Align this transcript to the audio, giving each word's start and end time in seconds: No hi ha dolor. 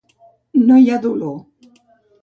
No 0.71 0.79
hi 0.85 0.89
ha 0.95 0.99
dolor. 1.05 1.39